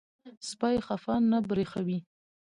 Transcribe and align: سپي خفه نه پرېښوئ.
سپي 0.49 0.75
خفه 0.85 1.15
نه 1.31 1.37
پرېښوئ. 1.47 1.97